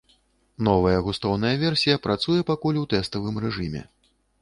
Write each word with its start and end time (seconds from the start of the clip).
Новая 0.67 0.93
густоўная 1.09 1.53
версія 1.65 2.01
працуе 2.09 2.41
пакуль 2.51 2.83
у 2.85 2.89
тэставым 2.97 3.35
рэжыме. 3.49 3.89